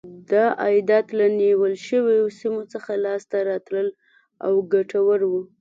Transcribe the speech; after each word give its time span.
دا 0.31 0.45
عایدات 0.63 1.05
له 1.19 1.27
نیول 1.39 1.73
شویو 1.87 2.25
سیمو 2.39 2.61
څخه 2.73 2.91
لاسته 3.05 3.37
راتلل 3.49 3.87
او 4.45 4.53
ګټور 4.73 5.19
و. 5.25 5.33